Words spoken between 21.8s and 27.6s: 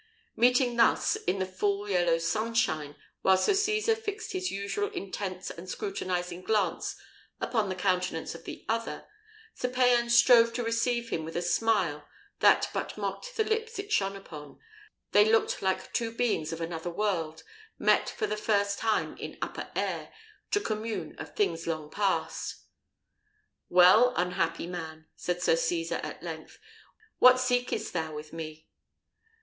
past. "Well, unhappy man," said Sir Cesar at length, "what